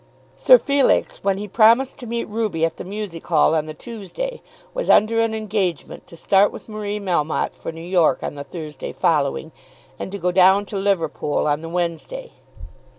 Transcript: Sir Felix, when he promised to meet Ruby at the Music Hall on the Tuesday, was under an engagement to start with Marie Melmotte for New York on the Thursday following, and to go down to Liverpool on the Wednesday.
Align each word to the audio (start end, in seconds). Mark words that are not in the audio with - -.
Sir 0.35 0.57
Felix, 0.57 1.23
when 1.23 1.37
he 1.37 1.47
promised 1.47 1.99
to 1.99 2.07
meet 2.07 2.27
Ruby 2.27 2.65
at 2.65 2.77
the 2.77 2.83
Music 2.83 3.23
Hall 3.27 3.53
on 3.53 3.67
the 3.67 3.75
Tuesday, 3.75 4.41
was 4.73 4.89
under 4.89 5.19
an 5.21 5.35
engagement 5.35 6.07
to 6.07 6.17
start 6.17 6.51
with 6.51 6.67
Marie 6.67 6.97
Melmotte 6.99 7.53
for 7.53 7.71
New 7.71 7.81
York 7.83 8.23
on 8.23 8.33
the 8.33 8.43
Thursday 8.43 8.93
following, 8.93 9.51
and 9.99 10.11
to 10.11 10.17
go 10.17 10.31
down 10.31 10.65
to 10.65 10.75
Liverpool 10.77 11.45
on 11.45 11.61
the 11.61 11.69
Wednesday. 11.69 12.31